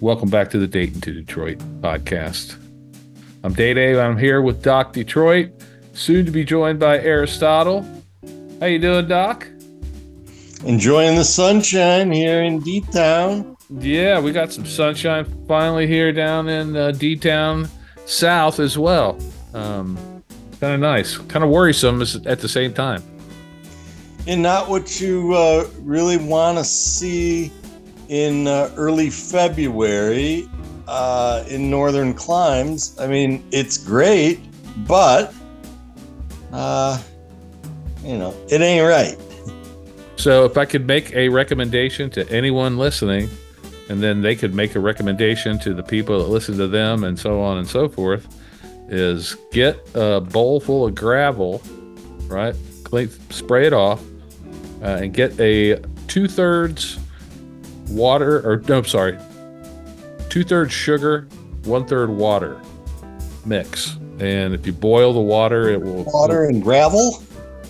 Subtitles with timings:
[0.00, 2.56] Welcome back to the Dayton to Detroit podcast.
[3.44, 4.02] I'm DayDay.
[4.02, 5.50] I'm here with Doc Detroit,
[5.92, 7.86] soon to be joined by Aristotle.
[8.60, 9.46] How you doing, Doc?
[10.64, 13.58] Enjoying the sunshine here in D Town.
[13.68, 17.68] Yeah, we got some sunshine finally here down in uh, D Town
[18.06, 19.18] South as well.
[19.52, 19.98] Um,
[20.60, 23.02] kind of nice, kind of worrisome at the same time.
[24.26, 27.52] And not what you uh, really want to see
[28.10, 30.48] in uh, early February
[30.88, 32.98] uh, in northern climes.
[32.98, 34.40] I mean, it's great,
[34.86, 35.32] but
[36.52, 37.00] uh,
[38.04, 39.16] you know, it ain't right.
[40.16, 43.30] So, if I could make a recommendation to anyone listening,
[43.88, 47.18] and then they could make a recommendation to the people that listen to them, and
[47.18, 48.26] so on and so forth,
[48.88, 51.62] is get a bowl full of gravel,
[52.26, 52.56] right?
[53.30, 54.02] Spray it off,
[54.82, 56.98] uh, and get a two thirds
[57.90, 59.18] water, or no, sorry,
[60.28, 61.28] two thirds sugar,
[61.64, 62.60] one third water
[63.44, 63.96] mix.
[64.18, 67.22] And if you boil the water, it will water and gravel.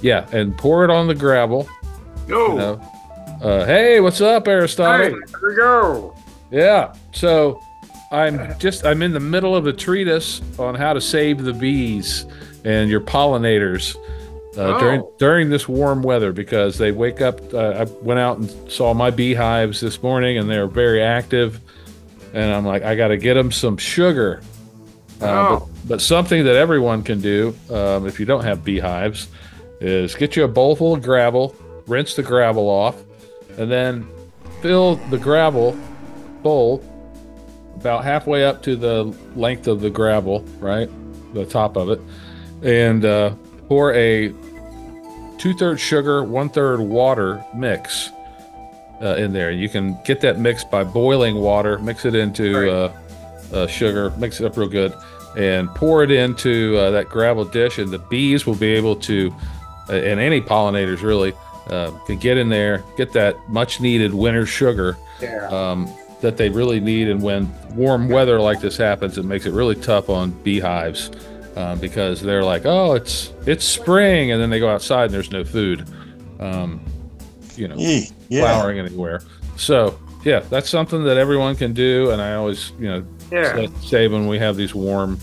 [0.02, 1.68] Yeah, and pour it on the gravel.
[2.26, 2.48] Go.
[2.48, 2.74] You know.
[3.42, 5.06] uh, hey, what's up, Aristotle?
[5.06, 6.14] Hey, here we go.
[6.50, 6.94] Yeah.
[7.12, 7.60] So
[8.10, 12.26] I'm just I'm in the middle of a treatise on how to save the bees
[12.64, 13.96] and your pollinators
[14.56, 14.80] uh, oh.
[14.80, 17.40] during during this warm weather because they wake up.
[17.54, 21.60] Uh, I went out and saw my beehives this morning, and they're very active.
[22.32, 24.40] And I'm like, I got to get them some sugar.
[25.20, 25.58] Uh, oh.
[25.58, 29.28] but, but, something that everyone can do um, if you don't have beehives
[29.80, 31.54] is get you a bowl full of gravel,
[31.86, 32.96] rinse the gravel off,
[33.58, 34.08] and then
[34.62, 35.76] fill the gravel
[36.42, 36.84] bowl
[37.76, 40.88] about halfway up to the length of the gravel, right,
[41.34, 42.00] the top of it,
[42.62, 43.34] and uh,
[43.70, 44.34] pour a
[45.38, 48.10] two thirds sugar, one third water mix
[49.00, 49.52] uh, in there.
[49.52, 52.92] You can get that mix by boiling water, mix it into uh,
[53.52, 54.92] uh, sugar, mix it up real good,
[55.38, 57.78] and pour it into uh, that gravel dish.
[57.78, 59.32] And the bees will be able to,
[59.88, 61.32] uh, and any pollinators really,
[61.68, 64.98] uh, can get in there, get that much needed winter sugar.
[65.22, 65.46] Yeah.
[65.46, 65.88] Um,
[66.22, 69.74] that they really need, and when warm weather like this happens, it makes it really
[69.74, 71.10] tough on beehives
[71.56, 75.30] uh, because they're like, oh, it's it's spring, and then they go outside and there's
[75.30, 75.88] no food,
[76.38, 76.80] um,
[77.56, 78.04] you know, yeah.
[78.40, 79.22] flowering anywhere.
[79.56, 83.66] So yeah, that's something that everyone can do, and I always you know yeah.
[83.80, 85.18] say when we have these warm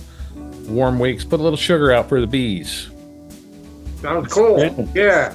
[0.68, 2.90] warm weeks, put a little sugar out for the bees.
[4.02, 4.60] Sounds cool.
[4.94, 5.34] Yeah.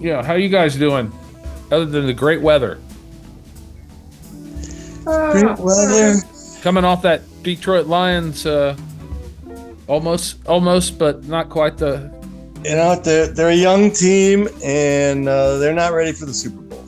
[0.00, 0.22] Yeah.
[0.22, 1.10] How you guys doing?
[1.70, 2.78] Other than the great weather.
[5.04, 6.16] Great weather.
[6.62, 8.76] Coming off that Detroit Lions uh,
[9.86, 12.14] almost, almost, but not quite the.
[12.64, 16.62] You know, they're they're a young team and uh, they're not ready for the Super
[16.62, 16.84] Bowl.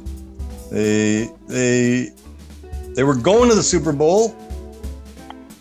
[0.70, 2.10] They they
[2.94, 4.37] they were going to the Super Bowl,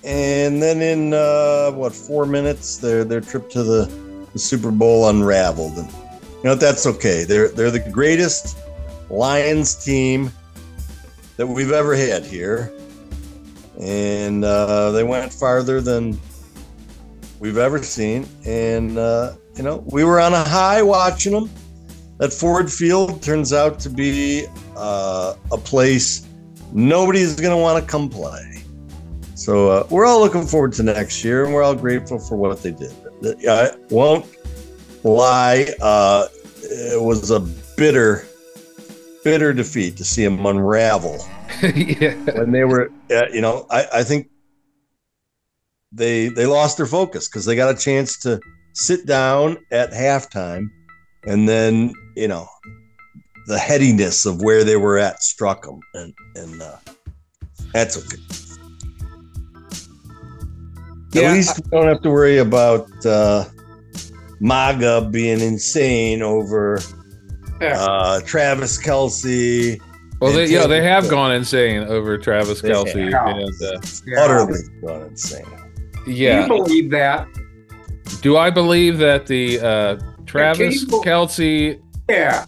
[0.03, 3.85] and then in uh, what four minutes, their their trip to the,
[4.33, 5.77] the Super Bowl unraveled.
[5.77, 7.23] And you know that's okay.
[7.23, 8.57] They're they're the greatest
[9.09, 10.31] Lions team
[11.35, 12.73] that we've ever had here,
[13.79, 16.19] and uh, they went farther than
[17.39, 18.27] we've ever seen.
[18.45, 21.49] And, uh, you know, we were on a high watching them.
[22.17, 26.27] That Ford Field turns out to be uh, a place
[26.73, 28.63] nobody's going to want to come play.
[29.35, 32.63] So uh, we're all looking forward to next year, and we're all grateful for what
[32.63, 32.93] they did.
[33.47, 34.25] I won't
[35.03, 36.27] lie; uh,
[36.63, 37.39] it was a
[37.77, 38.25] bitter,
[39.23, 41.23] bitter defeat to see them unravel.
[41.61, 42.15] yeah.
[42.33, 44.29] When they were, uh, you know, I, I think
[45.91, 48.39] they they lost their focus because they got a chance to
[48.73, 50.69] sit down at halftime,
[51.25, 52.47] and then you know
[53.47, 56.77] the headiness of where they were at struck them, and and uh,
[57.73, 58.21] that's okay.
[61.13, 63.45] Yeah, at least we don't have to worry about uh,
[64.39, 66.79] MAGA being insane over
[67.61, 69.79] uh, Travis Kelce.
[70.19, 75.45] Well, they, yeah, they have gone insane over Travis Kelce and uh, utterly gone insane.
[76.07, 76.47] Yeah.
[76.47, 77.27] Do you believe that?
[78.21, 82.45] Do I believe that the uh, Travis Kelce, yeah,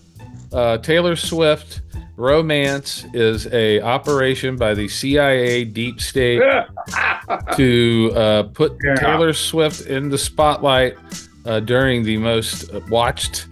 [0.54, 1.82] uh, Taylor Swift
[2.16, 6.42] romance is a operation by the CIA deep state
[7.56, 8.96] to uh, put yeah.
[8.96, 10.98] Taylor Swift in the spotlight
[11.46, 13.48] uh, during the most watched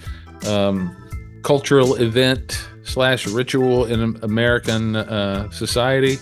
[0.47, 0.95] um,
[1.43, 6.17] cultural event slash ritual in American uh, society.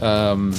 [0.00, 0.54] Um,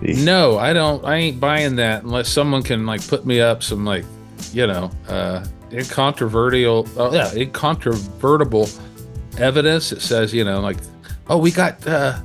[0.02, 1.04] no, I don't.
[1.04, 4.04] I ain't buying that unless someone can like put me up some like,
[4.52, 8.68] you know, uh, incontrovertible, oh yeah, incontrovertible
[9.38, 10.76] evidence that says, you know, like,
[11.28, 12.18] oh, we got uh,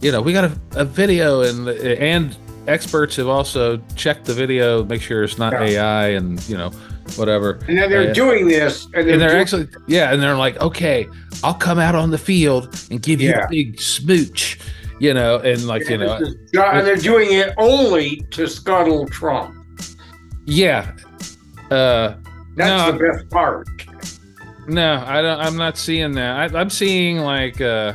[0.00, 2.36] you know, we got a, a video, and and
[2.66, 5.62] experts have also checked the video, make sure it's not Yeah.
[5.82, 6.70] AI, and you know,
[7.16, 7.58] whatever.
[7.68, 10.60] And then they're Uh, doing this, and they're, and they're actually yeah and they're like
[10.60, 11.08] okay
[11.42, 14.58] i'll come out on the field and give you a big smooch
[15.00, 19.54] you know and like you know and they're doing it only to scuttle Trump.
[20.46, 20.92] yeah
[21.70, 22.14] uh
[22.56, 22.92] That's No.
[22.92, 23.66] the best part.
[24.68, 27.94] no i don't i'm not seeing that I, i'm seeing like uh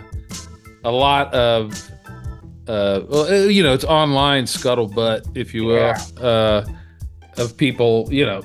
[0.83, 1.71] a lot of
[2.67, 6.65] uh well uh, you know it's online scuttlebutt if you will uh
[7.37, 8.41] of people you know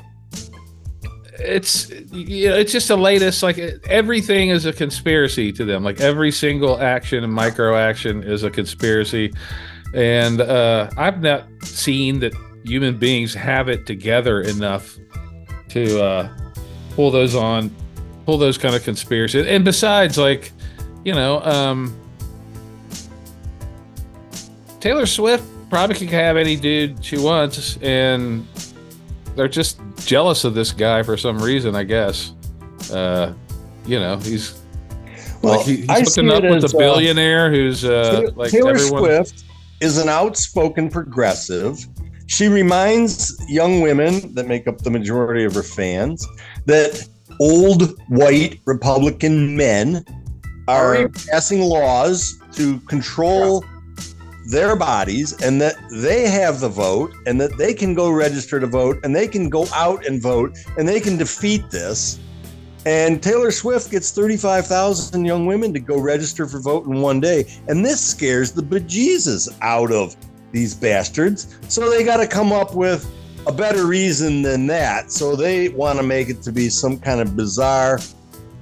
[1.41, 5.83] it's you know, it's just the latest like everything is a conspiracy to them.
[5.83, 9.33] Like every single action and micro action is a conspiracy.
[9.93, 12.33] And uh i've not seen that
[12.65, 14.97] human beings have it together enough
[15.71, 16.29] to uh
[16.95, 17.75] pull those on
[18.27, 20.53] pull those kind of conspiracies and besides like
[21.05, 21.97] you know um
[24.79, 28.47] taylor swift probably can have any dude she wants and
[29.37, 32.33] they're just jealous of this guy for some reason i guess
[32.93, 33.33] uh
[33.87, 34.61] you know he's
[35.43, 37.85] Well, like he, he's I see hooking up it with as, a uh, billionaire who's
[37.85, 39.45] uh Ta- like Taylor everyone Swift
[39.81, 41.87] is an outspoken progressive.
[42.27, 46.27] She reminds young women that make up the majority of her fans
[46.67, 47.09] that
[47.41, 50.05] old white Republican men
[50.69, 53.65] are Are passing laws to control
[54.51, 58.67] their bodies and that they have the vote and that they can go register to
[58.67, 62.19] vote and they can go out and vote and they can defeat this.
[62.85, 67.45] And Taylor Swift gets 35,000 young women to go register for vote in one day.
[67.69, 70.17] And this scares the bejesus out of
[70.51, 71.59] these bastards.
[71.69, 73.09] So they got to come up with
[73.47, 75.13] a better reason than that.
[75.13, 78.01] So they want to make it to be some kind of bizarre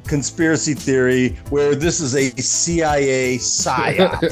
[0.08, 4.22] conspiracy theory where this is a CIA psyop.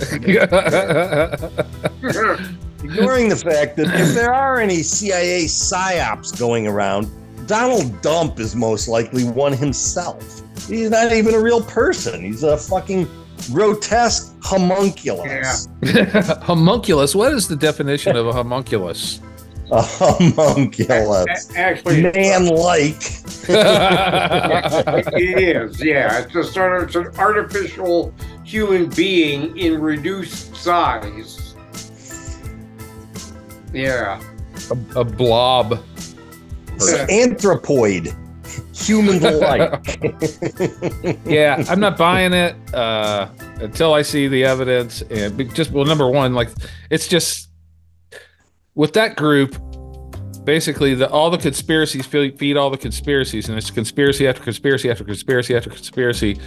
[2.83, 7.09] ignoring the fact that if there are any CIA psyops going around,
[7.47, 10.43] Donald Dump is most likely one himself.
[10.69, 12.23] He's not even a real person.
[12.23, 13.09] He's a fucking
[13.53, 15.69] grotesque homunculus.
[16.43, 19.26] homunculus what is the definition of a homunculus A
[19.71, 21.51] homunculus.
[21.55, 22.97] A- Actually, Man-like.
[25.19, 25.83] it is.
[25.83, 28.13] Yeah, it's a sort of it's an artificial
[28.45, 31.55] human being in reduced size.
[33.73, 34.21] Yeah.
[34.71, 35.81] a, a blob
[36.79, 38.15] Anthropoid.
[38.75, 39.99] Human-like.
[41.27, 43.29] yeah i'm not buying it uh
[43.61, 46.49] until i see the evidence and just well number one like
[46.91, 47.49] it's just
[48.77, 49.57] with that group
[50.45, 54.89] basically the all the conspiracies feed, feed all the conspiracies and it's conspiracy after conspiracy
[54.89, 56.39] after conspiracy after conspiracy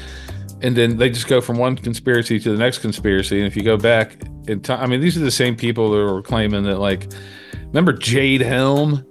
[0.61, 3.61] and then they just go from one conspiracy to the next conspiracy and if you
[3.61, 4.15] go back
[4.47, 7.11] in time i mean these are the same people that were claiming that like
[7.67, 9.05] remember jade helm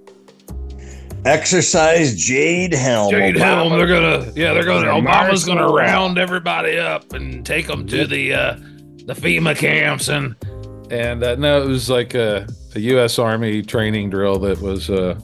[1.25, 3.11] Exercise Jade Helm.
[3.11, 4.87] Jade Helm, they're gonna, yeah, they're gonna.
[4.87, 8.57] Obama's gonna round everybody up and take them to the uh,
[9.05, 10.37] the FEMA camps and
[10.91, 13.19] and uh, no, it was like a, a U.S.
[13.19, 14.91] Army training drill that was.
[14.91, 15.19] Uh,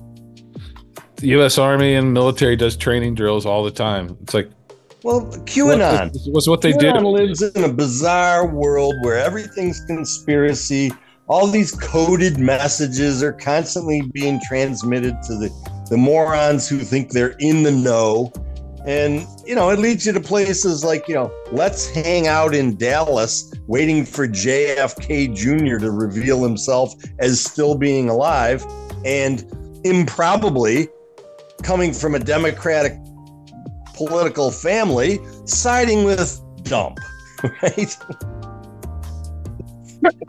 [1.17, 1.59] the U.S.
[1.59, 4.17] Army and military does training drills all the time.
[4.23, 4.51] It's like
[5.05, 6.13] Well, what, QAnon.
[6.33, 6.95] was what they did.
[6.95, 7.07] QAnon do.
[7.09, 10.93] lives in a bizarre world where everything's conspiracy.
[11.29, 17.37] All these coded messages are constantly being transmitted to the, the morons who think they're
[17.39, 18.33] in the know.
[18.87, 22.77] And, you know, it leads you to places like, you know, let's hang out in
[22.77, 25.79] Dallas waiting for JFK Jr.
[25.79, 28.65] to reveal himself as still being alive.
[29.05, 29.45] And
[29.85, 30.89] improbably
[31.63, 32.95] coming from a Democratic
[33.95, 36.99] political family, siding with Dump,
[37.63, 37.97] right?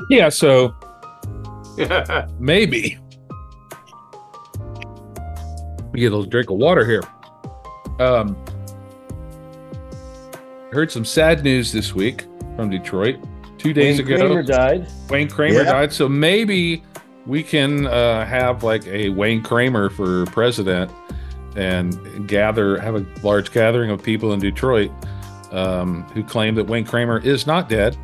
[0.09, 0.73] Yeah, so
[2.39, 2.97] maybe
[5.91, 7.01] we get a little drink of water here.
[7.99, 8.35] Um,
[10.71, 12.25] heard some sad news this week
[12.55, 13.17] from Detroit.
[13.57, 14.87] Two days Wayne ago, Kramer died.
[15.09, 15.71] Wayne Kramer Yeah.
[15.71, 15.93] died.
[15.93, 16.83] So maybe
[17.25, 20.91] we can uh, have like a Wayne Kramer for president
[21.55, 24.91] and gather, have a large gathering of people in Detroit
[25.51, 27.97] um, who claim that Wayne Kramer is not dead.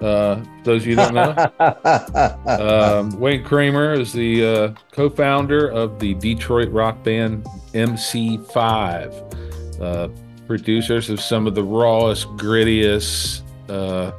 [0.00, 1.34] Uh, those of you don't know,
[2.46, 9.80] um, Wayne Kramer is the uh, co-founder of the Detroit rock band MC5.
[9.80, 10.08] Uh,
[10.46, 14.12] producers of some of the rawest, grittiest, uh,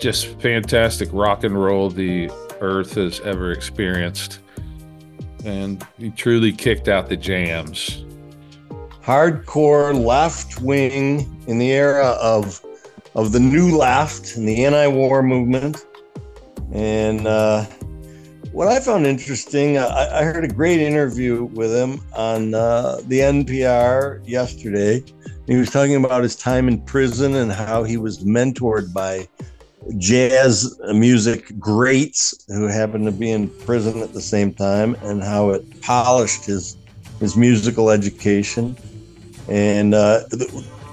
[0.00, 4.40] just fantastic rock and roll the earth has ever experienced.
[5.44, 8.04] And he truly kicked out the jams.
[9.02, 12.64] Hardcore left wing in the era of
[13.14, 15.84] of the new left and the anti-war movement.
[16.72, 17.64] And uh,
[18.52, 23.20] what I found interesting, I, I, heard a great interview with him on uh, the
[23.20, 25.02] NPR yesterday.
[25.46, 29.28] He was talking about his time in prison and how he was mentored by
[29.98, 35.50] jazz music greats who happened to be in prison at the same time, and how
[35.50, 36.76] it polished his
[37.18, 38.76] his musical education.
[39.48, 40.20] And uh,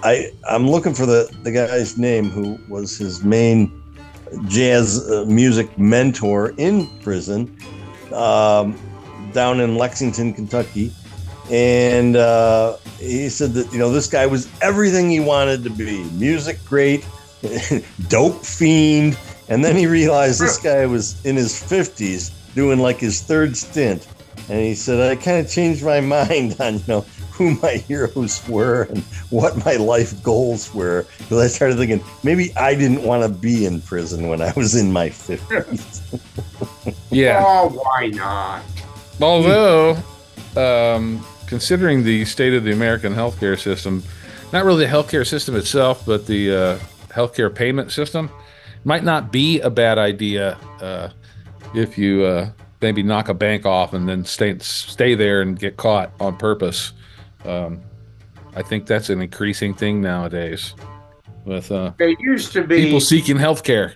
[0.04, 3.72] I I'm looking for the the guy's name who was his main
[4.48, 7.58] jazz uh, music mentor in prison
[8.14, 8.78] um,
[9.34, 10.92] down in Lexington, Kentucky.
[11.50, 16.04] And uh, he said that, you know, this guy was everything he wanted to be
[16.12, 17.06] music great,
[18.10, 19.18] dope fiend.
[19.48, 24.08] And then he realized this guy was in his 50s doing like his third stint.
[24.50, 27.06] And he said, I kind of changed my mind on, you know,
[27.38, 31.06] who my heroes were and what my life goals were.
[31.18, 34.76] Because I started thinking maybe I didn't want to be in prison when I was
[34.76, 36.20] in my 50s.
[37.12, 37.44] yeah.
[37.46, 38.64] Oh, why not?
[39.22, 39.98] Although,
[40.56, 44.04] um, considering the state of the American healthcare system,
[44.54, 46.80] not really the healthcare system itself, but the uh,
[47.10, 48.30] healthcare payment system,
[48.84, 51.10] might not be a bad idea uh,
[51.74, 52.50] if you uh,
[52.82, 56.94] maybe knock a bank off and then stay stay there and get caught on purpose.
[57.46, 57.82] Um,
[58.56, 60.74] I think that's an increasing thing nowadays.
[61.46, 63.94] With uh, it used to be people seeking health care.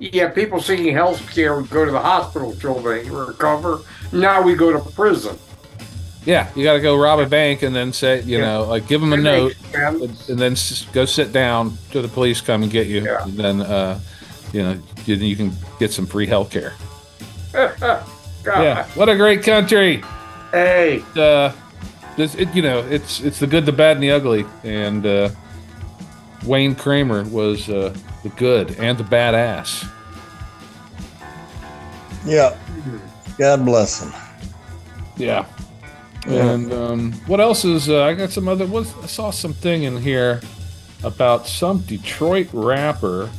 [0.00, 3.80] Yeah, people seeking health care would go to the hospital till they recover.
[4.12, 5.38] Now we go to prison.
[6.24, 8.44] Yeah, you got to go rob a bank and then say, you yeah.
[8.44, 10.56] know, like give them a note and, and, then
[10.92, 13.02] go sit down till the police come and get you.
[13.02, 13.24] Yeah.
[13.24, 14.00] And then, uh,
[14.52, 16.72] you know, you, you can get some free health care.
[17.54, 20.02] yeah, what a great country.
[20.50, 21.04] Hey.
[21.14, 21.52] Uh,
[22.16, 24.44] this, it, you know, it's it's the good, the bad, and the ugly.
[24.62, 25.30] And uh,
[26.44, 29.88] Wayne Kramer was uh, the good and the badass.
[32.24, 32.56] Yeah.
[33.38, 34.12] God bless him.
[35.16, 35.46] Yeah.
[36.26, 37.88] And um, what else is?
[37.88, 38.66] Uh, I got some other.
[38.66, 40.40] What, I saw something in here
[41.02, 43.30] about some Detroit rapper.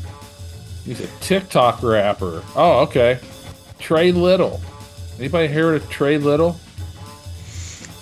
[0.83, 2.43] He's a TikTok rapper.
[2.55, 3.19] Oh, okay.
[3.79, 4.61] Tray Little.
[5.17, 6.59] Anybody heard of Tray Little?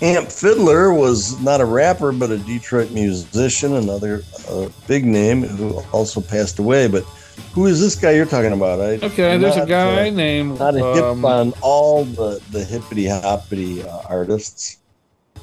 [0.02, 5.78] Amp Fiddler was not a rapper, but a Detroit musician, another uh, big name who
[5.92, 6.88] also passed away.
[6.88, 7.04] But
[7.52, 8.80] who is this guy you're talking about?
[8.80, 10.58] I, okay, there's a guy uh, named.
[10.58, 14.78] Not a hip um, on all the, the hippity hoppity uh, artists.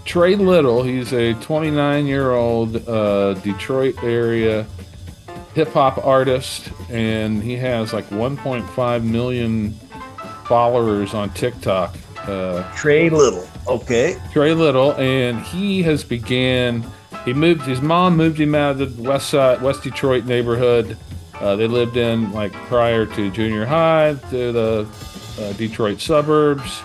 [0.03, 4.65] Tray Little, he's a 29 year old uh, Detroit area
[5.53, 9.71] hip hop artist, and he has like 1.5 million
[10.45, 11.95] followers on TikTok.
[12.19, 13.47] Uh, Tray Little.
[13.67, 14.17] Okay.
[14.31, 16.83] Tray Little, and he has began.
[17.25, 17.61] He moved.
[17.63, 20.97] His mom moved him out of the West Side, West Detroit neighborhood.
[21.39, 24.87] Uh, they lived in like prior to junior high to the
[25.39, 26.81] uh, Detroit suburbs,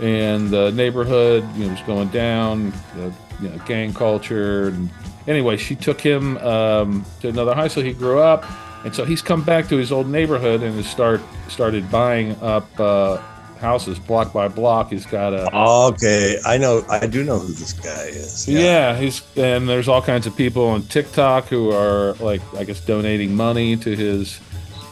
[0.00, 2.72] and the neighborhood you know was going down.
[2.96, 4.68] The you know, gang culture.
[4.68, 4.90] And
[5.26, 7.82] anyway, she took him um, to another high school.
[7.82, 8.44] He grew up,
[8.84, 12.68] and so he's come back to his old neighborhood and has start started buying up.
[12.78, 13.18] Uh,
[13.58, 14.90] houses block by block.
[14.90, 15.54] He's got a.
[15.54, 16.84] Okay, I know.
[16.88, 18.48] I do know who this guy is.
[18.48, 18.60] Yeah.
[18.60, 22.80] yeah, he's and there's all kinds of people on TikTok who are like, I guess,
[22.80, 24.40] donating money to his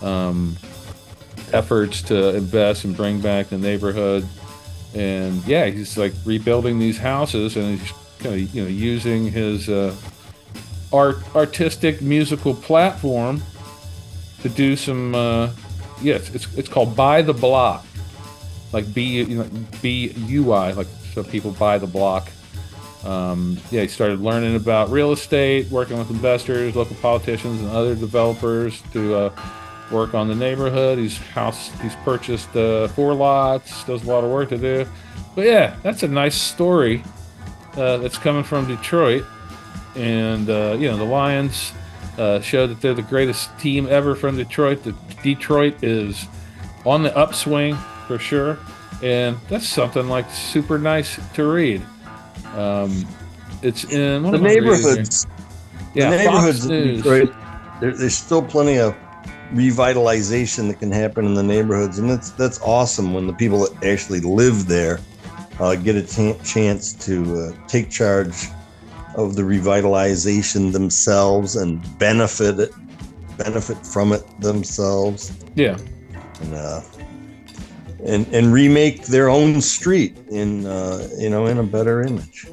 [0.03, 0.57] um,
[1.53, 4.27] efforts to invest and bring back the neighborhood.
[4.95, 9.69] And yeah, he's like rebuilding these houses, and he's kind of you know using his
[9.69, 9.95] uh,
[10.93, 13.43] art artistic musical platform
[14.43, 15.15] to do some.
[15.15, 15.51] Uh,
[16.03, 17.86] yes, it's it's called Buy the Block
[18.73, 19.49] like B you know,
[19.83, 22.29] B U I like so people buy the block.
[23.05, 27.95] Um, yeah, he started learning about real estate, working with investors, local politicians, and other
[27.95, 29.43] developers to uh,
[29.93, 30.99] work on the neighborhood.
[30.99, 34.87] He's house he's purchased uh, four lots, does a lot of work to do.
[35.35, 37.05] But yeah, that's a nice story
[37.77, 39.25] uh, that's coming from Detroit,
[39.95, 41.73] and uh, you know the Lions
[42.19, 44.83] uh, show that they're the greatest team ever from Detroit.
[44.83, 46.27] That Detroit is
[46.85, 48.59] on the upswing for sure.
[49.03, 51.83] And that's something like super nice to read.
[52.55, 53.07] Um,
[53.63, 55.27] it's in the neighborhoods.
[55.95, 57.35] Yeah, the neighborhoods Detroit.
[57.81, 58.95] There, there's still plenty of
[59.53, 63.85] revitalization that can happen in the neighborhoods, and that's that's awesome when the people that
[63.85, 65.01] actually live there
[65.61, 68.49] uh, get a t- chance to uh, take charge
[69.17, 72.73] of the revitalization themselves and benefit it,
[73.39, 75.33] benefit from it themselves.
[75.55, 75.79] Yeah,
[76.41, 76.81] and uh,
[78.07, 82.47] and and remake their own street in uh, you know in a better image.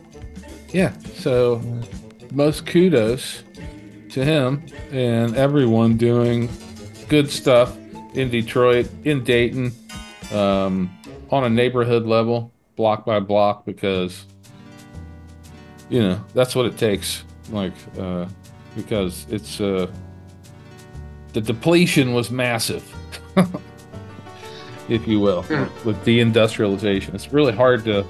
[0.70, 0.94] Yeah.
[1.16, 1.62] So
[2.32, 3.44] most kudos
[4.10, 6.50] to him and everyone doing
[7.08, 7.78] good stuff
[8.16, 9.72] in Detroit, in Dayton,
[10.32, 10.90] um,
[11.30, 14.26] on a neighborhood level, block by block, because
[15.90, 17.24] you know that's what it takes.
[17.50, 18.26] Like, uh,
[18.76, 19.92] because it's uh,
[21.34, 22.84] the depletion was massive,
[24.90, 25.42] if you will,
[25.86, 27.14] with deindustrialization.
[27.14, 28.06] It's really hard to,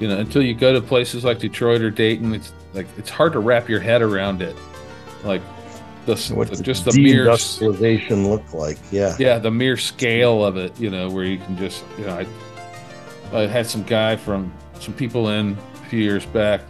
[0.00, 2.34] you know, until you go to places like Detroit or Dayton.
[2.34, 4.56] It's like it's hard to wrap your head around it.
[5.24, 5.42] Like
[6.06, 8.78] the, What's the just the mere deindustrialization look like?
[8.90, 9.16] Yeah.
[9.18, 12.24] yeah the mere scale of it you know where you can just you know
[13.32, 16.60] i, I had some guy from some people in a few years back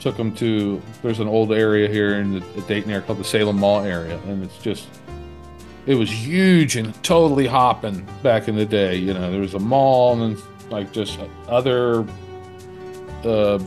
[0.00, 3.24] took them to there's an old area here in the, the dayton area called the
[3.24, 4.88] salem mall area and it's just
[5.88, 9.58] it was huge and totally hopping back in the day you know there was a
[9.58, 10.40] mall and
[10.70, 11.18] like just
[11.48, 12.06] other
[13.24, 13.58] uh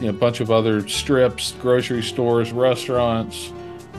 [0.00, 3.52] you know, a bunch of other strips grocery stores restaurants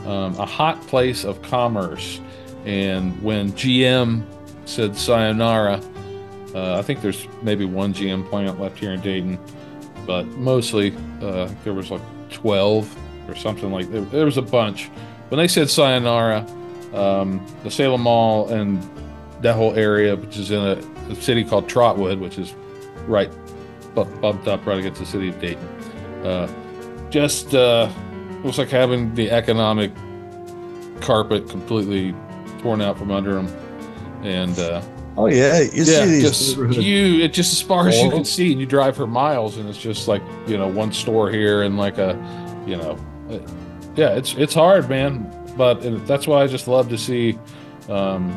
[0.04, 2.20] um, a hot place of commerce
[2.66, 4.24] and when GM
[4.64, 5.80] said sayonara,
[6.54, 9.38] uh, I think there's maybe one GM plant left here in Dayton,
[10.04, 10.92] but mostly
[11.22, 14.86] uh, there was like 12 or something like there, there was a bunch.
[15.28, 16.44] When they said sayonara,
[16.94, 18.82] um, the Salem Mall and
[19.42, 22.54] that whole area, which is in a, a city called Trotwood, which is
[23.06, 23.30] right
[23.94, 25.66] bu- bumped up right against the city of Dayton,
[26.24, 26.48] uh,
[27.10, 27.90] just uh,
[28.42, 29.92] was like having the economic
[31.00, 32.14] carpet completely
[32.60, 33.46] torn out from under them,
[34.22, 34.82] and uh,
[35.18, 35.60] Oh yeah.
[35.60, 38.60] You yeah, see these just you it just as far as you can see, and
[38.60, 41.98] you drive for miles, and it's just like you know one store here and like
[41.98, 42.12] a,
[42.66, 42.98] you know,
[43.30, 43.38] uh,
[43.94, 45.32] yeah, it's it's hard, man.
[45.56, 47.38] But that's why I just love to see
[47.88, 48.34] um,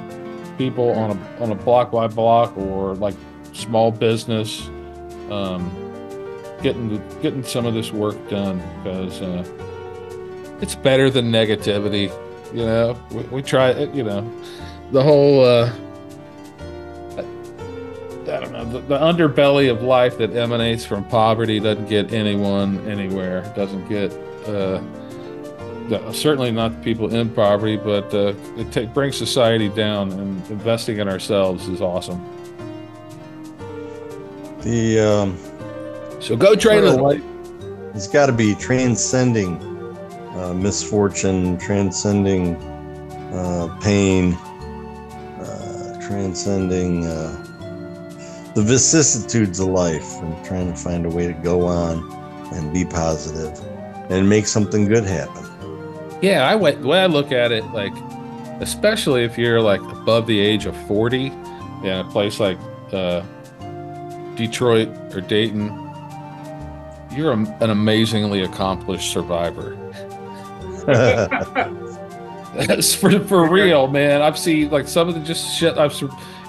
[0.57, 3.15] people on a on a block by block or like
[3.53, 4.69] small business
[5.29, 5.69] um,
[6.61, 9.43] getting getting some of this work done because uh,
[10.61, 12.11] it's better than negativity.
[12.53, 13.93] You know, we, we try it.
[13.93, 14.33] You know,
[14.91, 15.43] the whole.
[15.43, 15.73] Uh,
[18.21, 18.65] I don't know.
[18.65, 23.51] The, the underbelly of life that emanates from poverty doesn't get anyone anywhere.
[23.55, 24.13] Doesn't get
[24.47, 24.81] uh,
[26.13, 30.11] certainly not the people in poverty, but uh, it ta brings society down.
[30.11, 32.19] And investing in ourselves is awesome.
[34.61, 35.37] the um,
[36.21, 36.99] So go train it.
[37.01, 37.23] like-
[37.95, 39.57] it's got to be transcending
[40.35, 42.55] uh, misfortune, transcending
[43.33, 51.27] uh, pain, uh, transcending uh, the vicissitudes of life, and trying to find a way
[51.27, 51.99] to go on
[52.53, 53.59] and be positive
[54.09, 55.48] and make something good happen.
[56.21, 56.81] Yeah, I went.
[56.81, 57.93] The way I look at it, like,
[58.59, 61.27] especially if you're like above the age of forty,
[61.83, 62.57] in a place like
[62.91, 63.21] uh,
[64.35, 65.67] Detroit or Dayton,
[67.11, 69.77] you're a, an amazingly accomplished survivor.
[72.55, 74.21] That's for for real, man.
[74.21, 75.93] I've seen like some of the just shit I've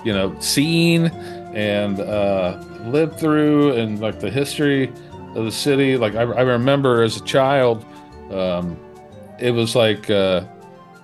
[0.04, 1.06] you know seen
[1.54, 4.92] and uh, lived through, and like the history
[5.35, 5.96] of the city.
[5.96, 7.85] Like I, I remember as a child,
[8.30, 8.78] um,
[9.40, 10.44] it was like uh,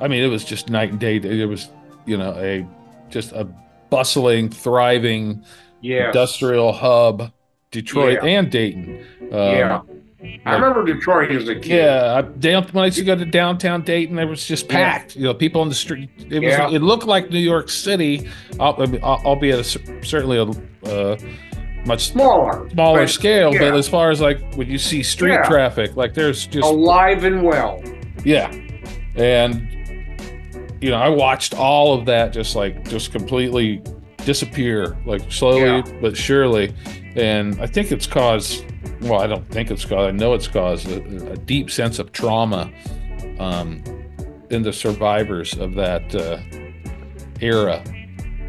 [0.01, 1.17] I mean, it was just night and day.
[1.17, 1.69] It was
[2.07, 2.67] you know a
[3.11, 3.47] just a
[3.91, 5.43] bustling, thriving
[5.81, 6.07] Yeah.
[6.09, 7.31] industrial hub,
[7.71, 8.29] Detroit Yeah.
[8.29, 9.05] and Dayton.
[9.23, 9.81] Um, yeah.
[10.45, 11.67] I remember Detroit as a kid.
[11.67, 14.73] yeah, I, down, when I used to go to downtown Dayton, it was just Yeah.
[14.99, 15.15] packed.
[15.15, 16.11] You know, people on the street.
[16.19, 16.43] It was.
[16.43, 16.71] Yeah.
[16.71, 20.45] It looked like New York City, I mean, al- albeit a, certainly a
[20.91, 21.17] uh,
[21.87, 22.69] much Smaller.
[22.71, 23.53] smaller but scale.
[23.53, 25.45] But as far as like when you see street Yeah.
[25.49, 27.81] traffic, like there's just Alive and well.
[28.27, 28.51] Yeah,
[29.15, 29.73] and
[30.81, 33.83] you know, I watched all of that just like just completely
[34.25, 35.83] disappear, like slowly Yeah.
[36.03, 36.75] but surely.
[37.15, 38.65] And I think it's caused.
[39.01, 40.09] Well, I don't think it's caused.
[40.09, 42.71] I know it's caused a, a deep sense of trauma
[43.39, 43.83] um,
[44.51, 46.39] in the survivors of that uh,
[47.41, 47.83] era,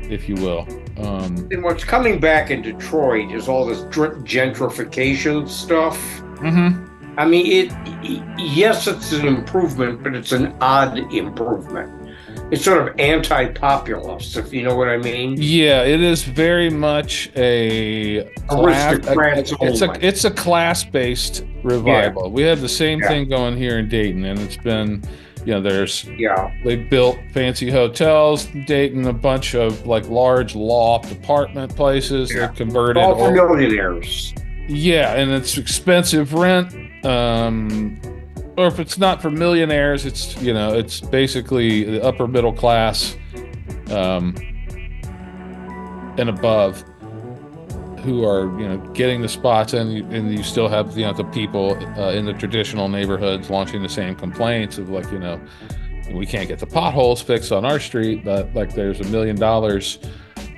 [0.10, 0.68] if you will.
[0.98, 5.98] Um, And what's coming back in Detroit is all this gentrification stuff.
[6.40, 6.87] mhm.
[7.18, 7.74] I mean, it.
[8.38, 11.92] Yes, it's an improvement, but it's an odd improvement.
[12.52, 15.36] It's sort of anti-populist, if you know what I mean.
[15.38, 22.32] Yeah, it is very much a class, Aristocrats it's a it's a class based revival.
[22.32, 23.08] We have the same Yeah.
[23.10, 25.02] thing going here in Dayton, and it's been,
[25.46, 30.56] you know, there's Yeah, they built fancy hotels in Dayton, a bunch of like large
[30.56, 32.34] loft apartment places.
[32.34, 32.48] Yeah.
[32.48, 34.34] They converted, all for millionaires.
[34.70, 36.74] yeah, and it's expensive rent.
[37.08, 38.02] Um,
[38.58, 43.16] or if it's not for millionaires, it's you know, it's basically the upper middle class,
[43.92, 44.36] um,
[46.18, 46.84] and above,
[48.00, 51.14] who are you know getting the spots, and you, and you still have you know
[51.14, 55.40] the people uh, in the traditional neighborhoods launching the same complaints of like you know
[56.12, 60.00] we can't get the potholes fixed on our street, but like there's a million dollars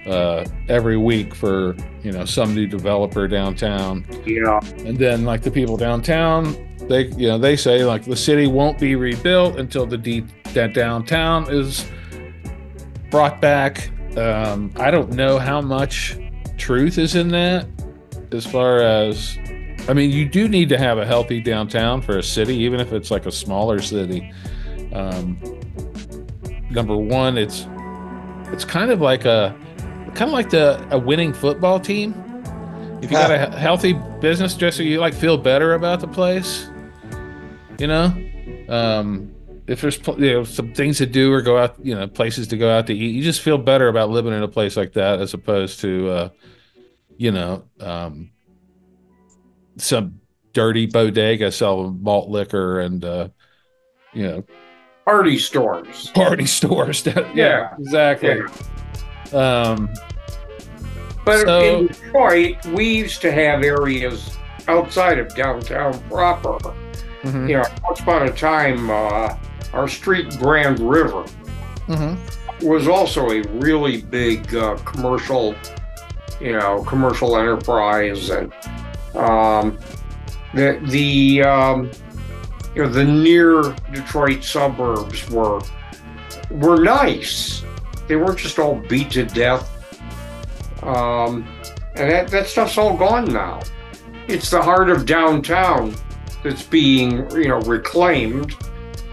[0.09, 4.59] uh, every week for you know some new developer downtown, Yeah.
[4.85, 6.55] and then like the people downtown,
[6.87, 10.73] they you know they say like the city won't be rebuilt until the deep that
[10.73, 11.85] downtown is
[13.09, 13.89] brought back.
[14.17, 16.17] Um, I don't know how much
[16.57, 17.67] truth is in that,
[18.31, 19.37] as far as
[19.87, 22.93] I mean, you do need to have a healthy downtown for a city, even if
[22.93, 24.31] it's like a smaller city.
[24.93, 25.39] Um,
[26.69, 27.67] number one, it's
[28.51, 29.55] it's kind of like a
[30.19, 32.13] kind of like the a winning football team.
[33.01, 36.69] If you got a healthy business, so you like feel better about the place,
[37.79, 38.13] you know.
[38.67, 39.33] Um,
[39.67, 42.57] if there's you know some things to do or go out, you know, places to
[42.57, 45.21] go out to eat, you just feel better about living in a place like that
[45.21, 46.29] as opposed to, uh,
[47.15, 48.31] you know, um,
[49.77, 50.19] some
[50.51, 53.29] dirty bodega selling malt liquor and uh,
[54.13, 54.43] you know
[55.05, 56.11] Party stores.
[56.13, 57.05] party stores.
[57.05, 57.75] yeah, Yeah.
[57.79, 58.41] exactly.
[59.33, 59.89] Um,
[61.25, 64.35] But So- in Detroit, we used to have areas
[64.67, 66.57] outside of downtown proper.
[67.23, 69.35] mhm, You know, once upon a time, uh,
[69.73, 71.23] our street Grand River
[71.87, 72.17] mhm.
[72.63, 75.53] was also a really big uh, commercial,
[76.39, 78.51] you know, commercial enterprise, and
[79.15, 79.77] um,
[80.53, 81.91] the the um,
[82.75, 85.59] you know the near Detroit suburbs were
[86.49, 87.63] were nice.
[88.09, 89.69] They weren't just all beat to death,
[90.83, 91.47] um,
[91.93, 93.61] and that that stuff's all gone now.
[94.27, 95.93] It's the heart of downtown
[96.43, 98.55] that's being you know reclaimed,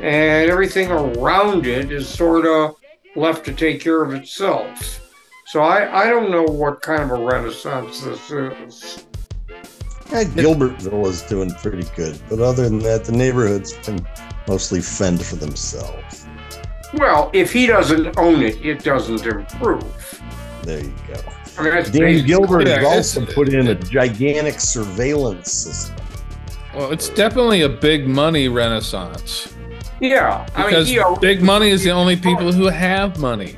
[0.01, 2.77] and everything around it is sort of
[3.15, 5.03] left to take care of itself.
[5.45, 9.07] So I, I don't know what kind of a renaissance this is.
[10.11, 14.07] Yeah, Gilbertville is doing pretty good, but other than that, the neighborhoods can
[14.49, 16.26] mostly fend for themselves.
[16.95, 20.23] Well, if he doesn't own it, it doesn't improve.
[20.63, 21.21] There you go.
[21.59, 25.97] I mean, Dan Gilbert Yeah, has also put in a gigantic surveillance system.
[26.75, 29.55] Well, it's definitely a big money renaissance
[30.01, 33.57] Yeah, I mean, because you know, big money is the only people who have money.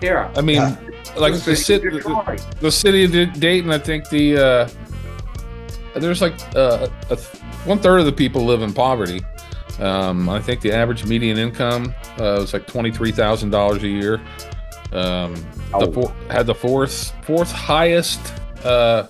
[0.00, 0.32] yeah.
[0.36, 0.76] I mean, Yeah.
[1.16, 4.68] like the, city, the, the city of Dayton, I think the uh,
[5.96, 7.28] there's like uh, a th-
[7.66, 9.22] one third of the people live in poverty.
[9.80, 13.88] Um, I think the average median income uh, was like twenty three thousand dollars a
[13.88, 14.20] year.
[14.92, 15.34] Um,
[15.78, 18.20] the four, had the fourth fourth highest
[18.64, 19.06] uh,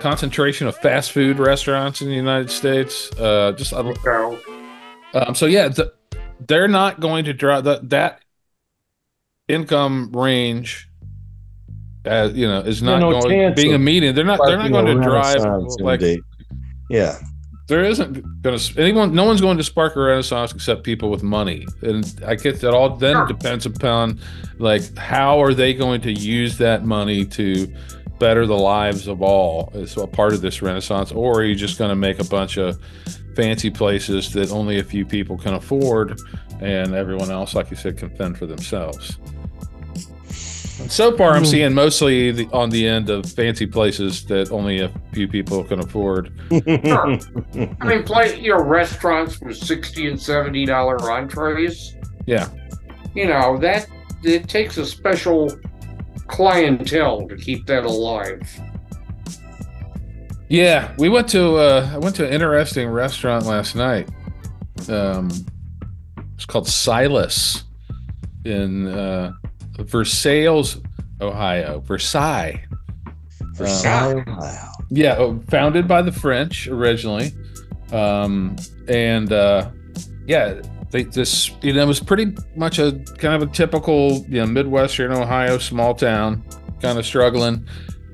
[0.00, 3.10] concentration of fast food restaurants in the United States.
[3.18, 4.38] Uh, just I- So,
[5.14, 5.92] um, so yeah, the,
[6.46, 8.20] they're not going to drive that that
[9.48, 10.88] income range.
[12.06, 14.14] As you know, is not no going chance being a median.
[14.14, 14.38] They're not.
[14.46, 15.36] They're not going to drive
[15.80, 16.24] like Dayton.
[16.90, 17.18] Yeah,
[17.66, 19.14] there isn't going to anyone.
[19.14, 22.74] No one's going to spark a renaissance except people with money, and I guess that
[22.74, 23.26] all then Sure.
[23.26, 24.20] depends upon
[24.58, 27.72] like how are they going to use that money to
[28.18, 31.78] better the lives of all as a part of this renaissance, or are you just
[31.78, 32.78] going to make a bunch of
[33.34, 36.20] fancy places that only a few people can afford,
[36.60, 39.18] and everyone else, like you said, can fend for themselves?
[40.84, 41.48] And so far, I'm Hmm.
[41.48, 45.80] seeing mostly the, on the end of fancy places that only a few people can
[45.80, 46.30] afford.
[46.84, 47.18] Sure.
[47.80, 51.96] I mean, play you know restaurants with sixty and seventy dollar entrees.
[52.26, 52.48] Yeah.
[53.14, 53.86] You know that
[54.22, 55.50] it takes a special
[56.26, 58.42] clientele to keep that alive.
[60.50, 64.10] Yeah, we went to uh, I went to an interesting restaurant last night.
[64.90, 65.30] Um,
[66.34, 67.64] it's called Silas
[68.44, 69.32] in uh,
[69.78, 70.76] Versailles,
[71.20, 71.80] Ohio.
[71.80, 72.64] Versailles.
[73.54, 74.24] Versailles.
[74.26, 74.70] Wow.
[74.90, 77.32] Yeah, uh, founded by the French originally,
[77.92, 78.56] um,
[78.88, 79.70] and uh,
[80.26, 80.60] yeah,
[80.90, 84.46] they this you know it was pretty much a kind of a typical you know
[84.46, 86.44] midwestern Ohio small town,
[86.80, 87.66] kind of struggling,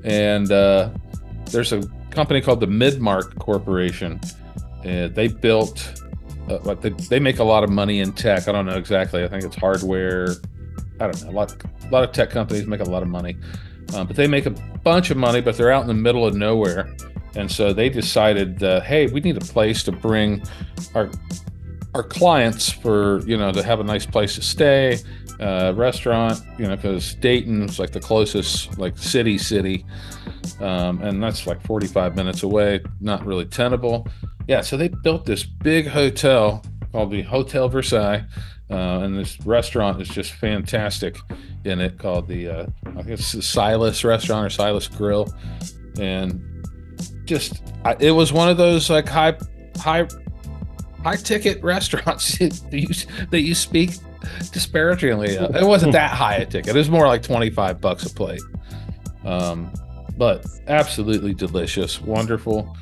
[0.04, 0.90] and uh,
[1.46, 4.20] there's a company called the Midmark Corporation.
[4.84, 6.02] Uh, they built,
[6.48, 8.48] uh, they they make a lot of money in tech.
[8.48, 9.24] I don't know exactly.
[9.24, 10.28] I think it's hardware.
[11.00, 11.30] I don't know.
[11.30, 13.36] A lot a lot of tech companies make a lot of money.
[13.94, 16.34] Um, but they make a bunch of money, but they're out in the middle of
[16.34, 16.94] nowhere.
[17.34, 20.42] And so they decided, uh, hey, we need a place to bring
[20.94, 21.10] our
[21.94, 24.98] our clients for you know to have a nice place to stay,
[25.40, 29.84] uh, restaurant, you know, because Dayton's like the closest like city city,
[30.60, 34.06] um, and that's like 45 minutes away, not really tenable.
[34.46, 38.24] Yeah, so they built this big hotel called the Hotel Versailles,
[38.70, 41.18] uh, and this restaurant is just fantastic
[41.64, 45.32] in it called the uh, I guess the Silas Restaurant or Silas Grill.
[45.98, 46.40] and
[47.24, 49.36] just I, it was one of those like high
[49.76, 50.06] high
[51.02, 53.90] high ticket restaurants that you that you speak
[54.52, 55.36] disparagingly.
[55.36, 55.56] Of.
[55.56, 56.74] It wasn't that high a ticket.
[56.74, 58.42] It was more like twenty five bucks a plate.
[59.24, 59.72] Um,
[60.16, 62.76] but absolutely delicious, wonderful.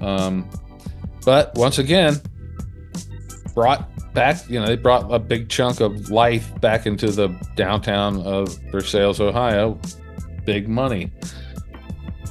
[0.00, 0.48] Um,
[1.24, 2.20] but once again,
[3.54, 8.20] brought back, you know, they brought a big chunk of life back into the downtown
[8.22, 9.78] of Versailles, Ohio.
[10.44, 11.10] Big money.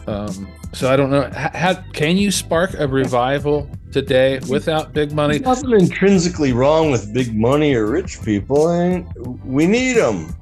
[0.07, 1.29] Um, so I don't know.
[1.33, 5.37] How, can you spark a revival today without big money?
[5.37, 9.07] There's nothing intrinsically wrong with big money or rich people, and
[9.45, 10.35] we need them.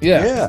[0.00, 0.24] Yeah.
[0.24, 0.48] Yeah.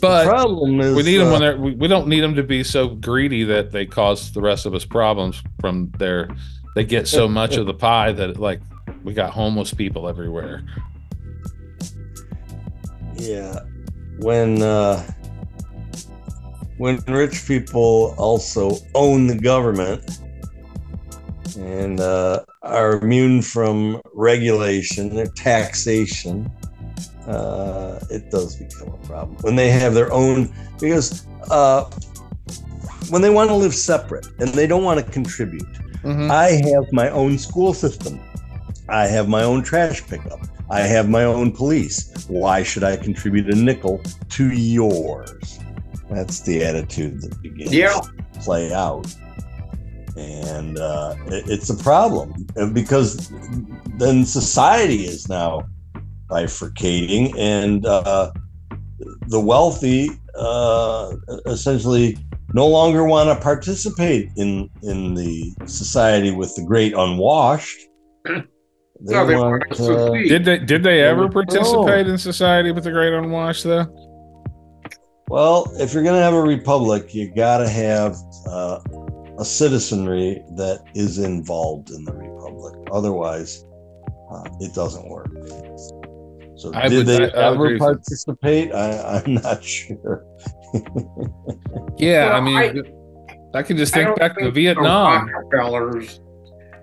[0.00, 1.56] But the problem is we need them uh, when they're.
[1.56, 4.74] We, we don't need them to be so greedy that they cause the rest of
[4.74, 6.28] us problems from their.
[6.74, 8.60] They get so much of the pie that it like
[9.04, 10.62] we got homeless people everywhere.
[13.16, 13.60] Yeah.
[14.18, 15.02] When uh
[16.78, 20.18] when rich people also own the government
[21.58, 26.50] and uh, are immune from regulation or taxation,
[27.26, 29.36] uh, it does become a problem.
[29.42, 31.84] When they have their own, because uh,
[33.10, 35.68] when they want to live separate and they don't want to contribute,
[36.02, 36.30] Mhm.
[36.30, 38.18] I have my own school system.
[38.90, 40.40] I have my own trash pickup.
[40.70, 42.26] I have my own police.
[42.28, 44.00] Why should I contribute a nickel
[44.30, 45.58] to yours?
[46.10, 47.92] That's the attitude that begins Yeah.
[48.00, 49.06] to play out.
[50.16, 53.30] And uh, it- it's a problem uh, because
[53.96, 55.62] then society is now
[56.28, 58.32] bifurcating, and uh,
[59.28, 61.12] the wealthy uh,
[61.46, 62.16] essentially
[62.52, 67.78] no longer want to participate in in the society with the great unwashed.
[69.06, 70.10] They No, they want, want to uh.
[70.12, 70.58] Did they?
[70.58, 73.86] Did they ever participate in society with the Great Unwashed though?
[75.28, 78.16] well, if you're going to have a republic, you got to have
[78.48, 78.80] uh,
[79.38, 82.74] a citizenry that is involved in the republic.
[82.92, 83.64] Otherwise,
[84.32, 85.28] uh, it doesn't work.
[86.56, 87.78] So, I did would- they I- I would agree ever with you.
[87.78, 88.74] participate?
[88.74, 90.24] I, I'm not sure.
[91.96, 92.84] Yeah, Well, I mean,
[93.54, 95.28] I, can just think don't back to Vietnam.
[95.28, 96.20] Rockefellers.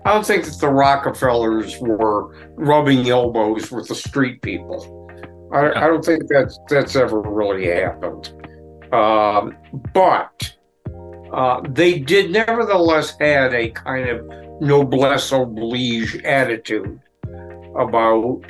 [0.08, 5.10] I don't think that the Rockefellers were rubbing elbows with the street people.
[5.52, 8.32] I, I don't think that's that's ever really happened.
[8.90, 9.54] Um,
[9.92, 10.54] but
[11.30, 14.26] uh, they did nevertheless had a kind of
[14.62, 16.98] noblesse oblige attitude
[17.78, 18.40] about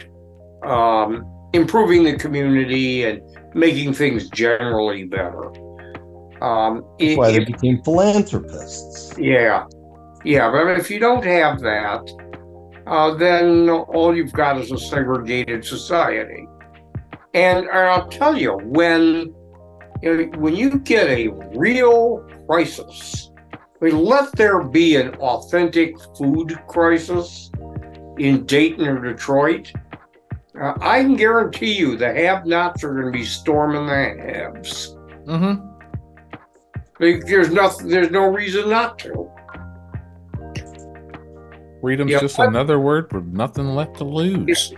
[0.65, 3.21] um, improving the community and
[3.55, 5.45] making things generally better.
[6.41, 9.13] Um, That's it- why they it- became philanthropists.
[9.19, 9.65] yeah,
[10.25, 12.03] yeah, but if you don't have that,
[12.87, 16.47] uh, then all you've got is a segregated society.
[17.35, 19.35] And I'll tell you, when
[20.03, 25.97] you know, when you get a real crisis, I mean, let there be an authentic
[26.17, 27.51] food crisis
[28.19, 29.73] in Dayton or Detroit.
[30.61, 34.97] Uh, I can guarantee you the have-nots are going to be storming the haves.
[35.27, 35.67] Mm-hmm.
[36.99, 37.89] There's nothing.
[37.89, 39.31] There's no reason not to.
[41.81, 44.75] Freedom's Yeah, just I- another word with nothing left to lose.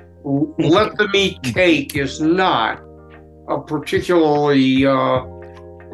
[0.58, 2.80] Let them eat cake is not
[3.48, 5.24] a particularly uh,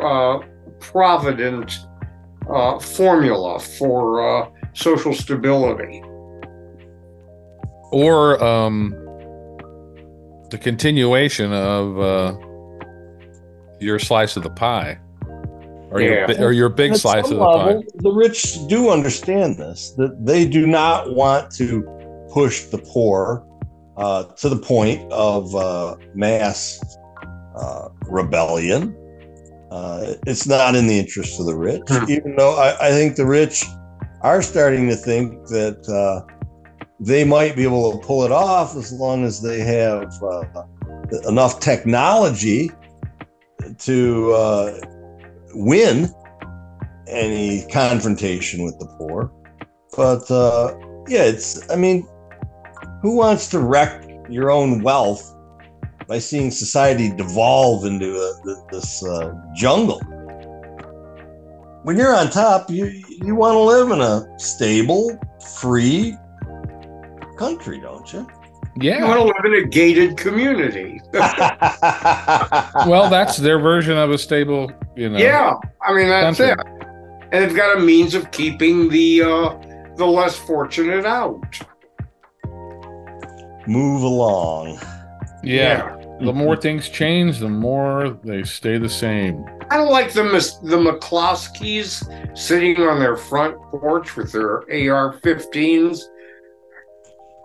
[0.02, 0.40] uh,
[0.80, 1.78] provident
[2.50, 6.02] uh, formula for uh, social stability.
[7.92, 8.90] Or um,
[10.50, 12.36] the continuation of uh,
[13.80, 14.98] your slice of the pie,
[15.96, 16.26] or your Yeah.
[16.26, 17.82] bi- or your big At slice of some the pie.
[17.96, 21.82] The rich do understand this, that they do not want to
[22.32, 23.44] push the poor
[23.96, 26.78] uh, to the point of uh, mass
[27.56, 28.94] uh, rebellion.
[29.70, 32.10] Uh, it's not in the interest of the rich, Hmm.
[32.10, 33.64] even though I, I think the rich
[34.22, 36.32] are starting to think that uh,
[37.00, 40.42] they might be able to pull it off as long as they have uh,
[41.28, 42.70] enough technology
[43.78, 44.78] to uh,
[45.56, 46.12] win
[47.08, 49.32] any confrontation with the poor.
[49.96, 50.76] But uh,
[51.08, 52.06] yeah, it's, I mean,
[53.02, 55.34] who wants to wreck your own wealth
[56.06, 60.00] by seeing society devolve into a, this uh, jungle?
[61.84, 62.86] When you're on top, you,
[63.22, 65.16] you want to live in a stable,
[65.60, 66.16] free
[67.38, 68.26] country, don't you?
[68.78, 68.98] Yeah.
[68.98, 71.00] You want to live in a gated community.
[72.86, 74.70] Well, that's their version of a stable.
[74.96, 75.18] You know.
[75.18, 76.54] yeah, I mean that's country.
[76.58, 77.28] it.
[77.32, 79.58] And they've got a means of keeping the uh,
[79.96, 81.42] the less fortunate out.
[83.66, 84.80] Move along.
[85.42, 85.96] Yeah.
[86.20, 89.44] the more things change, the more they stay the same.
[89.70, 96.00] I don't like the Mis- the McCloskeys sitting on their front porch with their AR-15s.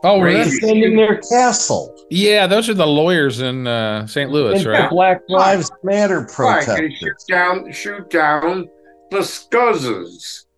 [0.04, 0.34] Oh, Right.
[0.38, 0.50] really?
[0.60, 1.96] defending their castle.
[2.10, 4.32] Yeah, those are the lawyers in uh, St.
[4.32, 4.90] Louis, And right?
[4.90, 6.94] Black Lives Matter Right, they protesters.
[7.00, 8.70] shoot down, shoot down
[9.12, 10.46] the scuzzes.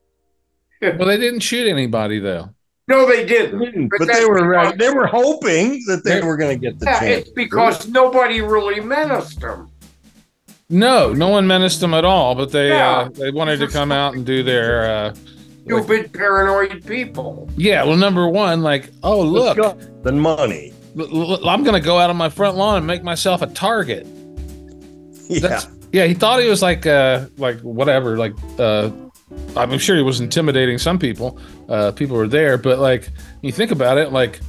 [0.82, 2.50] Well, they didn't shoot anybody though.
[2.90, 3.88] No, they didn't.
[3.88, 4.74] But, But they that's were right.
[4.76, 7.22] because- They were hoping that they They- were going to get the Yeah, chance.
[7.22, 9.70] it's because nobody really menaced them.
[10.70, 12.36] No, no one menaced them at all.
[12.36, 12.98] But they Yeah.
[12.98, 15.14] uh, they wanted to come out and do their uh,
[15.66, 17.50] like- Stupid, paranoid people.
[17.58, 17.84] yeah.
[17.84, 19.58] Well, number one, like, oh look,
[20.04, 20.74] the money.
[20.98, 24.06] l- l- I'm gonna go out on my front lawn and make myself a target.
[25.30, 25.40] Yeah.
[25.40, 26.06] That's yeah.
[26.06, 28.92] He thought he was like uh like whatever like uh.
[29.58, 31.40] I'm sure he was intimidating some people.
[31.68, 33.10] Uh, people were there, but like
[33.42, 34.40] you think about it, like,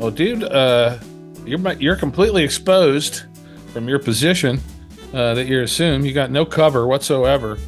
[0.00, 0.96] oh, dude, uh,
[1.44, 3.24] you're you're completely exposed
[3.74, 4.58] from your position
[5.12, 6.06] uh, that you're assumed.
[6.06, 7.58] You got no cover whatsoever.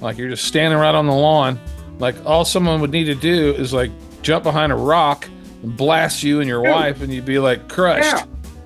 [0.00, 1.60] Like you're just standing right on the lawn.
[2.02, 5.28] Like all someone would need to do is like jump behind a rock
[5.62, 6.72] and blast you and your Yeah.
[6.72, 8.12] wife, and you'd be like crushed.
[8.12, 8.24] Yeah.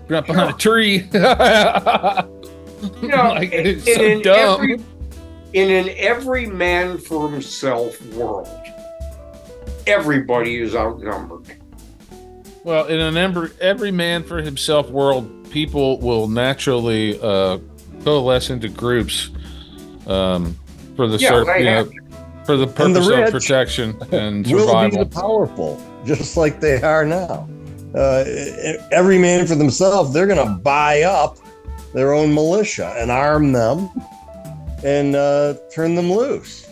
[0.09, 1.07] You're up behind a tree.
[3.03, 4.61] You know, like, in, it's so in dumb.
[4.61, 4.75] every
[5.55, 8.49] in an every man for himself world,
[9.87, 11.57] everybody is outnumbered.
[12.64, 17.59] Well, in an every, every man for himself world, people will naturally uh,
[18.05, 19.31] coalesce into groups
[20.07, 20.55] um,
[20.96, 21.85] for the Yeah, they you know,
[22.46, 25.04] for the And the purpose of protection and will be survival.
[25.04, 27.48] the powerful, just like they are now.
[27.94, 28.24] Uh,
[28.92, 31.38] every man for themselves, they're going to buy up
[31.94, 33.88] their own militia and arm them
[34.85, 36.68] and uh, turn them loose.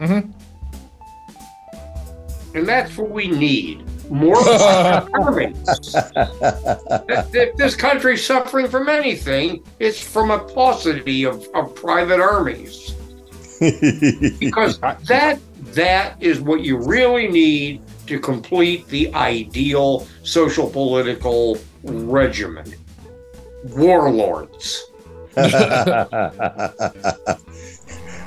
[0.00, 0.34] And
[2.68, 3.84] that's what we need.
[4.10, 5.56] More armies.
[6.16, 12.94] if this country's suffering from anything, it's from a paucity of, of private armies.
[13.60, 15.38] Because that
[15.74, 22.74] that is what you really need to complete the ideal social political regimen.
[23.70, 24.84] Warlords.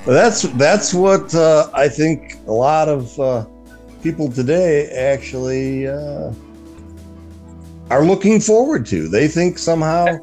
[0.05, 3.45] that's that's what uh, I think a lot of uh,
[4.03, 6.33] people today actually uh,
[7.89, 9.07] are looking forward to.
[9.07, 10.17] They think somehow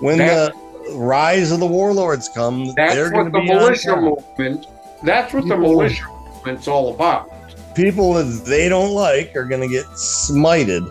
[0.00, 4.66] when That- the rise of the warlords come, That's they're what the be militia movement.
[5.02, 7.30] That's what the People- militia movement's all about.
[7.74, 10.90] people that they don't like are going to get smited.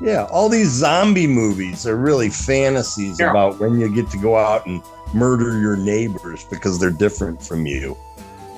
[0.00, 3.30] Yeah, all these zombie movies are really fantasies Yeah.
[3.30, 4.82] about when you get to go out and
[5.14, 7.96] murder your neighbors because they're different from you.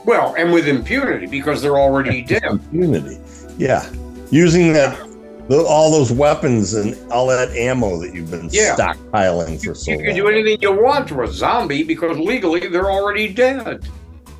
[0.06, 2.42] Well, and with impunity because they're already dead.
[2.44, 3.18] Impunity.
[3.58, 3.84] Yeah,
[4.30, 4.96] using that
[5.50, 8.76] all those weapons and all that ammo that you've been Yeah.
[8.76, 10.06] stockpiling for You, so you long.
[10.06, 13.88] can do anything you want to a zombie because legally they're already dead.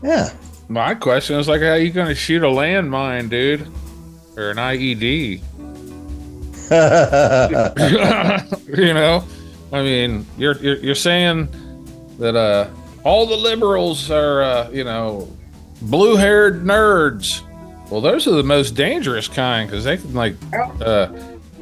[0.03, 0.31] Yeah,
[0.69, 3.67] My question is like, how you going to shoot a landmine, dude,
[4.37, 5.41] or an IED?
[8.77, 9.25] you know,
[9.73, 11.49] I mean, you're you're, you're saying
[12.19, 12.69] that uh,
[13.05, 15.29] all the liberals are, uh, you know,
[15.83, 17.43] blue-haired nerds.
[17.91, 20.35] Well, those are the most dangerous kind because they can like,
[20.83, 21.09] uh,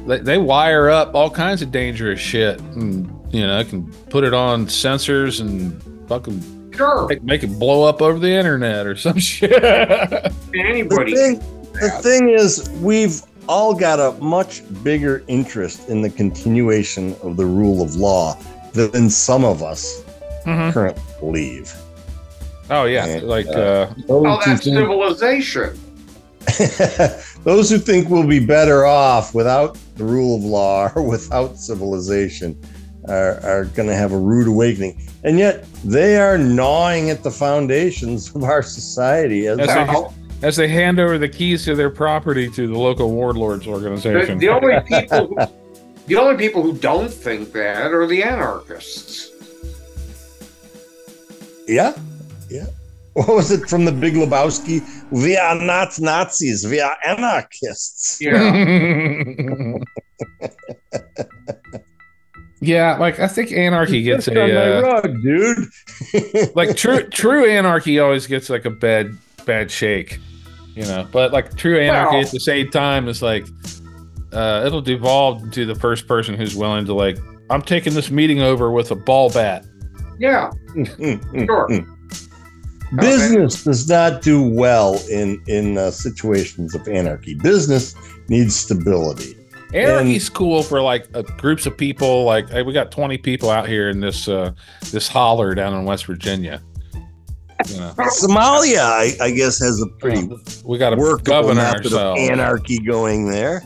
[0.05, 4.33] they, they wire up all kinds of dangerous shit, and you know, can put it
[4.33, 9.17] on sensors and fucking Sure, make, make it blow up over the internet or some
[9.19, 9.49] shit.
[9.49, 11.39] the thing,
[11.73, 17.45] the thing is, we've all got a much bigger interest in the continuation of the
[17.45, 18.37] rule of law
[18.73, 20.03] than some of us
[20.45, 20.71] Mhm.
[20.73, 21.73] currently believe.
[22.69, 25.79] Oh yeah, And, like uh, uh, Those, Oh, who that's think, civilization.
[27.43, 32.59] those who think we'll be better off without the rule of law or without civilization
[33.07, 35.01] are, are going to have a rude awakening.
[35.23, 39.47] And yet they are gnawing at the foundations of our society.
[39.47, 40.07] As As they-
[40.43, 44.37] as they hand over the keys to their property to the local warlords the, organization.
[44.37, 45.35] the only people who,
[46.05, 49.31] the only people who don't think that are the anarchists.
[51.67, 51.97] Yeah,
[52.49, 52.67] yeah.
[53.17, 54.79] What was it from the Big Lebowski?
[55.09, 56.67] We are not Nazis.
[56.67, 58.21] We are anarchists.
[58.21, 58.53] Yeah.
[62.61, 65.67] yeah, like I think anarchy gets Just on my a uh, rug, dude.
[66.55, 70.19] like true true anarchy always gets like a bad bad shake,
[70.75, 71.07] you know.
[71.11, 73.47] But like true anarchy Well- at the same time is like
[74.31, 77.17] uh, it'll devolve into the first person who's willing to like
[77.49, 79.65] I'm taking this meeting over with a ball bat.
[80.19, 80.51] Yeah,
[80.99, 81.96] sure.
[82.95, 87.35] Business does not do well in in uh, situations of anarchy.
[87.35, 87.95] Business
[88.29, 89.35] needs stability.
[89.73, 92.23] Anarchy's cool for like uh, groups of people.
[92.23, 94.51] Like hey, we got twenty people out here in this uh,
[94.91, 96.61] this holler down in West Virginia.
[97.67, 100.29] You know, Somalia, I, I guess, has a pretty
[100.63, 103.63] we got to workable govern method of anarchy going there.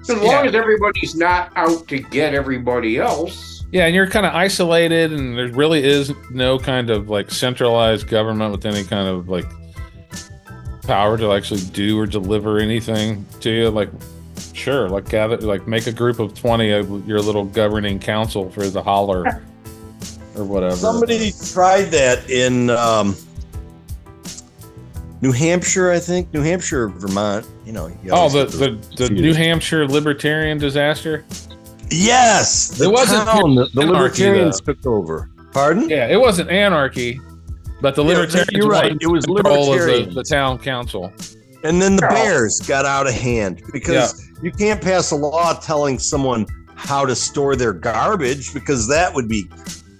[0.00, 3.51] As long as everybody's not out to get everybody else.
[3.72, 8.06] Yeah, and you're kind of isolated, and there really is no kind of like centralized
[8.06, 9.46] government with any kind of like
[10.82, 13.70] power to actually do or deliver anything to you.
[13.70, 13.88] Like,
[14.52, 18.68] sure, like gather, like make a group of twenty of your little governing council for
[18.68, 19.42] the holler
[20.36, 20.76] or whatever.
[20.76, 23.16] Somebody tried that in um,
[25.22, 26.30] New Hampshire, I think.
[26.34, 27.46] New Hampshire, Vermont.
[27.64, 27.86] You know.
[27.86, 29.32] you Oh, the the, the New.
[29.32, 31.24] Hampshire libertarian disaster.
[31.92, 33.92] Yes, the It wasn't town, the, the anarchy,
[34.24, 35.30] libertarians took over.
[35.52, 35.88] Pardon?
[35.88, 37.20] Yeah, it wasn't anarchy,
[37.80, 38.96] but the Yeah, libertarians you're right.
[39.00, 41.12] It was control of the, the town council.
[41.64, 42.14] And then the Yeah.
[42.14, 47.14] bears got out of hand because you can't pass a law telling someone how to
[47.14, 49.48] store their garbage because that would be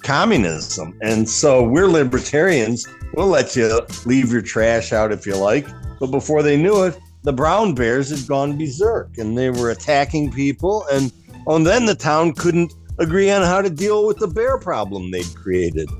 [0.02, 0.98] communism.
[1.02, 2.88] And so we're libertarians.
[3.14, 5.68] We'll let you leave your trash out if you like.
[6.00, 10.32] But before they knew it, the brown bears had gone berserk and they were attacking
[10.32, 10.84] people.
[10.90, 11.12] And,
[11.46, 15.34] and then the town couldn't agree on how to deal with the bear problem they'd
[15.34, 15.88] created.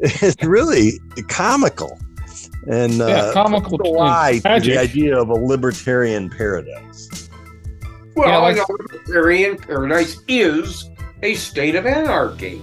[0.00, 0.92] It's really
[1.28, 1.98] comical.
[2.70, 4.74] And Yeah, uh, comical a lie to tragic.
[4.74, 7.28] the idea of a libertarian paradise.
[8.14, 10.88] Well, Yeah, like- a libertarian paradise is
[11.24, 12.62] a state of anarchy.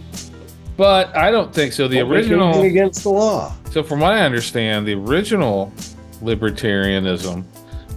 [0.78, 1.88] But I don't think so.
[1.90, 2.62] The But there's original.
[2.62, 3.54] against the law.
[3.72, 5.74] So, from what I understand, the original
[6.24, 7.44] libertarianism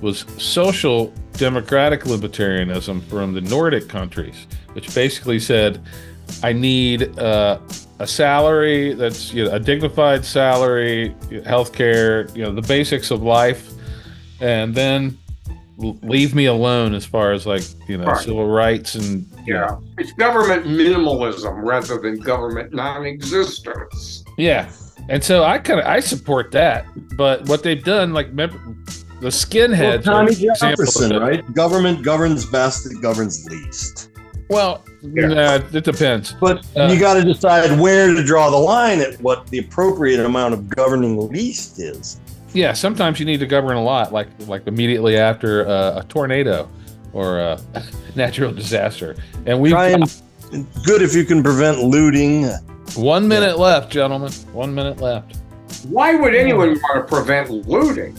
[0.00, 5.80] was social democratic libertarianism from the Nordic countries, which basically said,
[6.42, 7.58] I need uh,
[8.00, 13.70] a salary that's you know, a dignified salary, healthcare, you know, the basics of life,
[14.40, 15.16] and then
[15.78, 18.18] leave me alone as far as like, you know, Right.
[18.24, 19.54] civil rights and, Yeah.
[19.66, 24.24] know, It's government minimalism rather than government non existence.
[24.36, 24.68] Yeah,
[25.08, 26.84] and so I kind of I support that.
[27.16, 28.60] But what they've done, like remember,
[29.20, 31.54] the Well, skinheads, Tommy an example Jefferson, right?
[31.54, 34.10] Government governs best, it governs least.
[34.48, 35.26] Well, Yeah.
[35.26, 36.34] nah, it depends.
[36.40, 40.24] But Uh, you got to decide where to draw the line at what the appropriate
[40.24, 42.18] amount of governing least is.
[42.54, 46.66] Yeah, sometimes you need to govern a lot, like like immediately after uh, a tornado
[47.12, 47.58] or a
[48.16, 49.16] natural disaster.
[49.46, 52.48] And we've Try and got good if you can prevent looting.
[52.94, 54.32] one minute left, gentlemen.
[54.54, 55.36] One minute left.
[55.90, 58.16] Why would anyone want to prevent looting?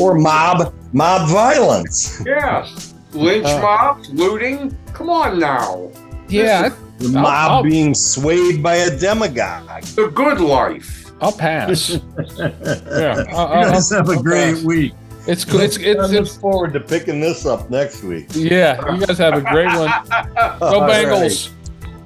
[0.00, 2.22] Or mob mob violence.
[2.24, 2.94] Yes.
[3.12, 4.76] Lynch Uh, mobs, looting?
[4.92, 5.90] Come on now.
[6.28, 9.82] Yeah, The I'll- mob I'll- being swayed by a demagogue.
[9.96, 11.10] The good life.
[11.20, 11.90] I'll pass.
[12.38, 14.64] yeah, I'll, I'll- You guys have a I'll great pass.
[14.64, 14.92] week.
[15.26, 15.60] It's cool.
[15.60, 18.28] It's I it's, look forward to picking this up next week.
[18.34, 18.94] yeah.
[18.94, 19.90] You guys have a great one.
[20.58, 21.06] Go All right.
[21.06, 21.50] Bengals.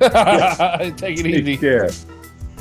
[0.96, 1.56] Take it Take easy.
[1.56, 1.90] care.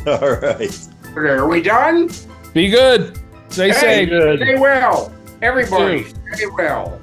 [0.06, 0.88] All right.
[1.18, 2.10] Okay, are we done?
[2.54, 3.18] Be good.
[3.49, 3.74] Stay Hey.
[3.74, 4.10] safe.
[4.10, 4.39] Good.
[4.39, 5.12] Stay well.
[5.41, 6.99] Everybody, stay well.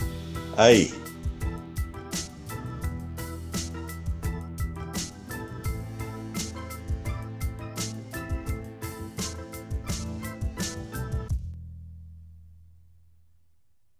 [0.57, 0.91] Aye.